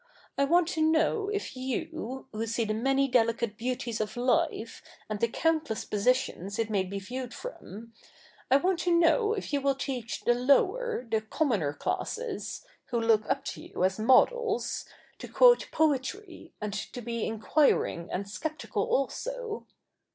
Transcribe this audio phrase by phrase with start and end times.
[0.35, 4.81] I want to know if you, who see the many delicate beauties of life,
[5.11, 7.93] 3nd the countless positions it may be viewed from,—
[8.49, 13.29] I want to know if you will teach the lower, the commoner classes, who look
[13.29, 14.85] up to you as models,
[15.19, 19.67] to quote poetry, and to be enquiring and sceptical also